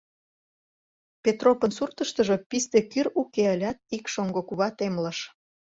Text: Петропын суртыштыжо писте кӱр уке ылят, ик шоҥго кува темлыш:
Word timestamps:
Петропын 1.23 1.71
суртыштыжо 1.77 2.35
писте 2.49 2.79
кӱр 2.91 3.07
уке 3.21 3.43
ылят, 3.53 3.77
ик 3.97 4.05
шоҥго 4.13 4.41
кува 4.49 4.69
темлыш: 4.77 5.19